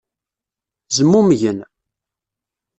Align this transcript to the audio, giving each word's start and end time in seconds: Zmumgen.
Zmumgen. 0.95 1.59